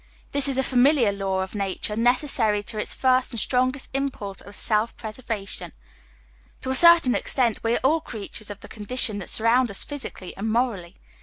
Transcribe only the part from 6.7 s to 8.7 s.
a certain extent, we are all creatures of the